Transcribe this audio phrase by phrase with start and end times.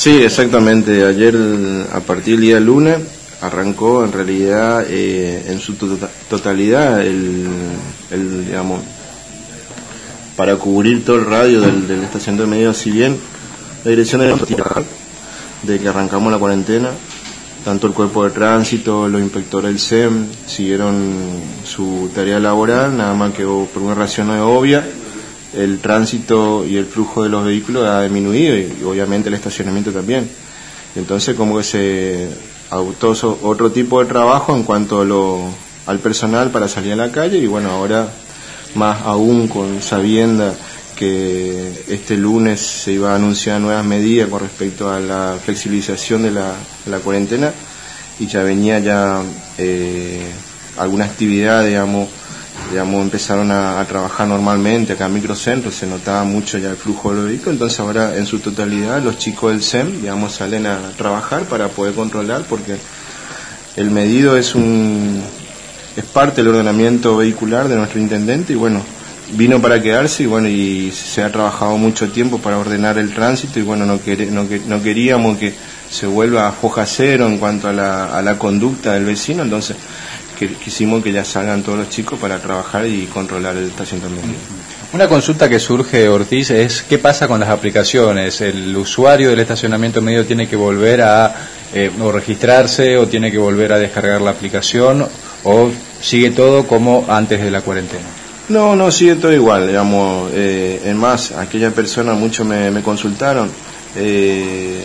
[0.00, 1.04] Sí, exactamente.
[1.04, 1.36] Ayer,
[1.92, 2.96] a partir del día lunes,
[3.42, 7.46] arrancó en realidad eh, en su tota-, totalidad el,
[8.10, 8.80] el, digamos,
[10.36, 13.14] para cubrir todo el radio del, de estación de medios, si bien
[13.84, 14.34] la dirección de,
[15.64, 16.88] de que arrancamos la cuarentena,
[17.62, 21.12] tanto el cuerpo de tránsito, los inspectores del SEM siguieron
[21.62, 24.82] su tarea laboral, nada más que por una razón obvia,
[25.54, 30.28] el tránsito y el flujo de los vehículos ha disminuido y, obviamente el estacionamiento también.
[30.96, 32.28] Entonces como que se
[32.70, 35.40] adoptó otro tipo de trabajo en cuanto a lo,
[35.86, 38.08] al personal para salir a la calle y bueno, ahora
[38.74, 40.54] más aún con sabienda
[40.96, 46.30] que este lunes se iba a anunciar nuevas medidas con respecto a la flexibilización de
[46.30, 47.52] la, cuarentena
[48.18, 49.22] y ya venía ya
[49.56, 50.26] eh,
[50.76, 52.08] alguna actividad, digamos,
[52.70, 57.16] digamos, empezaron a, trabajar normalmente acá en microcentro, se notaba mucho ya el flujo de
[57.16, 61.42] los vehículos, entonces ahora en su totalidad los chicos del SEM, digamos, salen a trabajar
[61.44, 62.76] para poder controlar porque
[63.76, 65.22] el medido es un
[65.96, 68.80] es parte del ordenamiento vehicular de nuestro intendente y bueno,
[69.32, 73.58] vino para quedarse y bueno, y se ha trabajado mucho tiempo para ordenar el tránsito
[73.58, 75.52] y bueno, no, no, no queríamos que
[75.90, 79.76] se vuelva a foja cero en cuanto a la, a la conducta del vecino, entonces
[80.48, 84.28] quisimos que ya salgan todos los chicos para trabajar y controlar el estacionamiento.
[84.92, 88.40] Una consulta que surge, Ortiz, es qué pasa con las aplicaciones.
[88.40, 91.34] ¿El usuario del estacionamiento medio tiene que volver a
[91.72, 95.06] eh, o registrarse o tiene que volver a descargar la aplicación
[95.44, 98.06] o sigue todo como antes de la cuarentena?
[98.48, 100.32] No, no, sigue todo igual, digamos.
[100.34, 103.48] Eh, en más, aquella persona, muchos me, me consultaron.
[103.94, 104.82] Eh,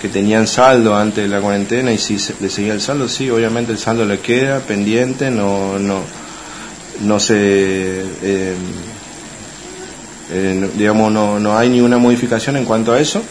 [0.00, 3.72] que tenían saldo antes de la cuarentena y si le seguía el saldo, sí, obviamente
[3.72, 6.00] el saldo le queda pendiente, no, no,
[7.02, 7.34] no se,
[8.22, 8.54] eh,
[10.32, 13.22] eh, digamos, no, no hay ninguna modificación en cuanto a eso.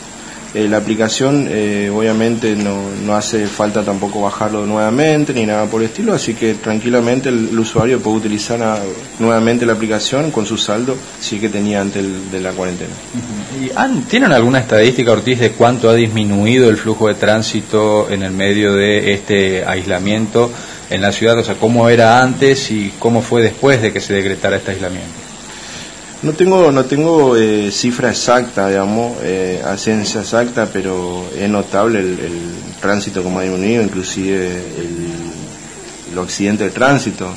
[0.56, 5.82] Eh, la aplicación eh, obviamente no, no, hace falta tampoco bajarlo nuevamente ni nada por
[5.82, 8.60] el estilo, así que tranquilamente el, usuario puede utilizar
[9.20, 12.90] nuevamente la aplicación con su saldo si que tenía antes de la cuarentena.
[13.62, 18.32] ¿Y ¿Tienen alguna estadística, Ortiz, de cuánto ha disminuido el flujo de tránsito en el
[18.32, 20.52] medio de este aislamiento
[20.90, 21.38] en la ciudad?
[21.38, 25.29] O sea, ¿cómo era antes y cómo fue después de que se decretara este aislamiento?
[26.22, 32.60] No tengo, no tengo eh, cifra exacta, digamos, eh, ciencia exacta, pero es notable el,
[32.82, 37.30] tránsito como ha disminuido, inclusive el, los accidentes de tránsito.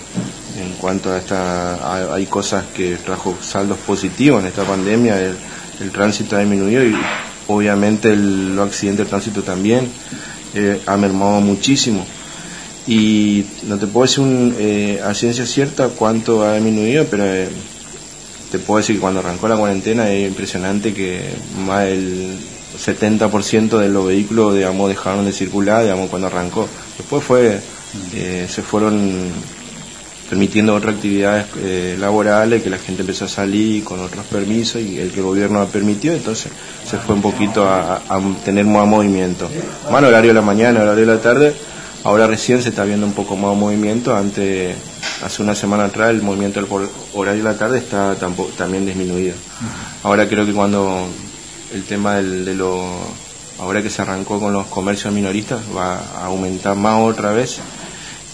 [0.60, 6.36] En cuanto a esta, hay, cosas que trajo saldos positivos en esta pandemia, el, tránsito
[6.36, 6.94] ha disminuido y
[7.48, 9.88] obviamente los accidentes de tránsito también
[10.54, 12.04] eh, ha mermado muchísimo.
[12.86, 17.48] Y no te puedo decir un, eh, a ciencia cierta cuánto ha disminuido, pero eh,
[18.52, 21.22] te puedo decir que cuando arrancó la cuarentena es impresionante que
[21.64, 22.36] más del
[22.78, 26.68] 70% de los vehículos dejaron de circular digamos cuando arrancó.
[26.98, 27.60] Después fue
[28.14, 29.30] eh, se fueron
[30.28, 34.98] permitiendo otras actividades eh, laborales que la gente empezó a salir con otros permisos y
[34.98, 36.52] el que el gobierno ha permitido entonces
[36.86, 38.02] se fue un poquito a,
[38.44, 39.48] tener más movimiento.
[39.90, 41.54] Más horario de la mañana horario de la tarde
[42.04, 44.14] ahora recién se está viendo un poco más movimiento.
[44.14, 44.76] Antes
[45.22, 46.70] hace una semana atrás el movimiento del
[47.14, 48.16] horario de la tarde está
[48.56, 49.34] también disminuido.
[50.02, 51.06] Ahora creo que cuando
[51.72, 52.86] el tema del, de lo
[53.58, 57.60] ahora que se arrancó con los comercios minoristas va a aumentar más otra vez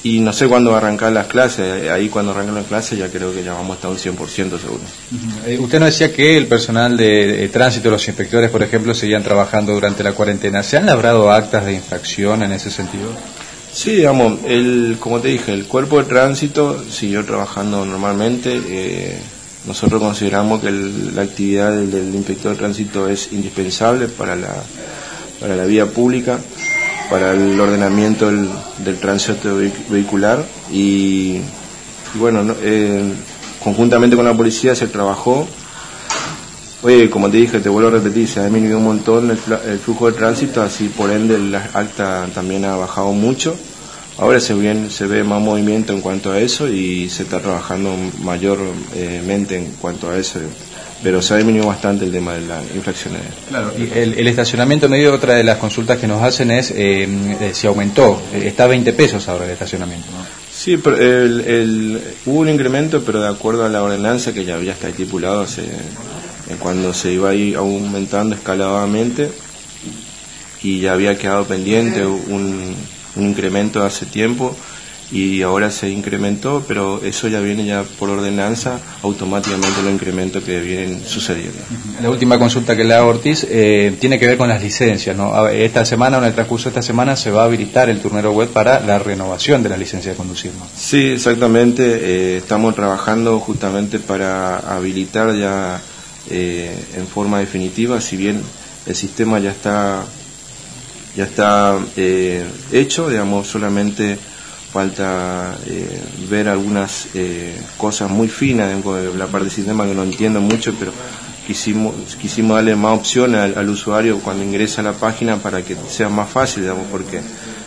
[0.03, 3.09] y no sé cuándo va a arrancar las clases, ahí cuando arranquen las clases ya
[3.09, 4.81] creo que ya vamos a estar un 100% seguro.
[5.45, 9.75] Eh, usted nos decía que el personal de, tránsito, los inspectores por ejemplo, seguían trabajando
[9.75, 10.63] durante la cuarentena.
[10.63, 13.11] ¿Se han labrado actas de infracción en ese sentido?
[13.79, 18.61] Sí, digamos, el, como te dije, el cuerpo de tránsito siguió trabajando normalmente.
[18.67, 19.17] Eh,
[19.69, 24.53] nosotros consideramos que la actividad del, inspector de tránsito es indispensable para la,
[25.39, 26.41] para la vía pública,
[27.09, 29.55] para el ordenamiento del, tránsito
[29.89, 31.39] vehicular y,
[32.15, 33.01] bueno, eh,
[33.63, 35.47] conjuntamente con la policía se trabajó
[36.81, 40.11] Oye, como te dije, te vuelvo a repetir, se ha disminuido un montón el, flujo
[40.11, 43.57] de tránsito, así por ende la acta también ha bajado mucho.
[44.17, 47.95] Ahora se, bien, se ve más movimiento en cuanto a eso y se está trabajando
[48.21, 50.39] mayormente en cuanto a eso,
[51.03, 53.23] pero se ha disminuido bastante el tema de las infracciones.
[53.49, 57.09] Claro, y el, estacionamiento medio, otra de las consultas que nos hacen es eh,
[57.41, 60.07] eh si aumentó, eh, está a 20 pesos ahora el estacionamiento.
[60.13, 60.25] ¿no?
[60.53, 64.73] Sí, pero el, hubo un incremento, pero de acuerdo a la ordenanza que ya había
[64.73, 65.63] está estipulado hace
[66.57, 69.31] cuando se iba a ir aumentando escaladamente
[70.63, 72.75] y ya había quedado pendiente un,
[73.17, 74.57] incremento hace tiempo
[75.11, 80.61] y ahora se incrementó, pero eso ya viene ya por ordenanza, automáticamente los incrementos que
[80.61, 81.59] vienen sucediendo.
[82.03, 85.17] La última consulta que le hago Ortiz eh, tiene que ver con las licencias.
[85.17, 85.49] ¿no?
[85.49, 88.51] Esta semana, en el transcurso de esta semana, se va a habilitar el turnero web
[88.51, 90.53] para la renovación de la licencia de conducir.
[90.57, 90.67] ¿no?
[90.77, 91.83] Sí, exactamente.
[91.85, 95.81] Eh, estamos trabajando justamente para habilitar ya
[96.31, 98.43] eh, en forma definitiva, si bien
[98.87, 100.05] el sistema ya está
[101.17, 101.79] ya está
[102.71, 104.19] hecho, digamos, solamente
[104.73, 110.03] falta eh, ver algunas eh, cosas muy finas de la parte del sistema que no
[110.03, 110.93] entiendo mucho, pero
[111.47, 116.09] quisimos, quisimos darle más opciones al, usuario cuando ingresa a la página para que sea
[116.09, 117.21] más fácil, digamos, porque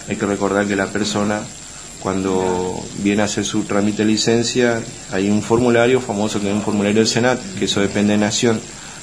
[0.07, 1.41] hay que recordar que la persona
[2.01, 4.81] cuando viene a hacer su trámite de licencia
[5.11, 8.59] hay un formulario famoso que es un formulario del Senat, que eso depende de Nación,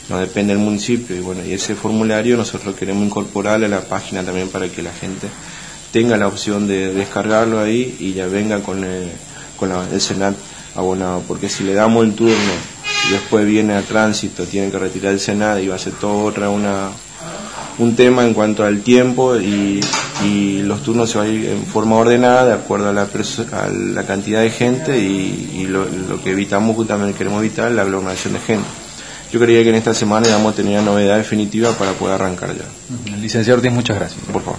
[0.09, 4.23] no depende del municipio, y bueno, y ese formulario nosotros queremos incorporarle a la página
[4.23, 5.29] también para que la gente
[5.93, 9.09] tenga la opción de descargarlo ahí y ya venga con el,
[9.57, 10.35] con el Senat
[10.75, 12.35] abonado, porque si le damos el turno
[13.09, 16.25] y después viene a tránsito, tiene que retirar el Senat y va a ser todo
[16.25, 16.91] otra una
[17.79, 19.81] un tema en cuanto al tiempo y,
[20.25, 23.69] y los turnos se van a ir en forma ordenada de acuerdo a la, a
[23.69, 28.41] la cantidad de gente y, lo, lo, que evitamos justamente queremos evitar la aglomeración de
[28.41, 28.69] gente.
[29.31, 32.55] Yo creía que en esta semana íbamos a tener una novedad definitiva para poder arrancar
[32.57, 33.17] ya.
[33.17, 34.21] Licenciado Ortiz, muchas gracias.
[34.33, 34.59] Por favor.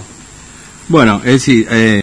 [0.90, 1.98] Bueno, es decir, eh,